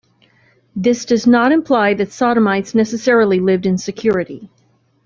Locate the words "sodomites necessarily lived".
2.11-3.67